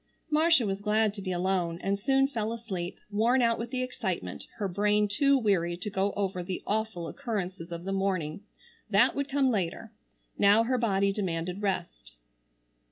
[0.31, 4.45] Marcia was glad to be alone, and soon fell asleep, worn out with the excitement,
[4.57, 8.41] her brain too weary to go over the awful occurrences of the morning.
[8.89, 9.91] That would come later.
[10.39, 12.13] Now her body demanded rest.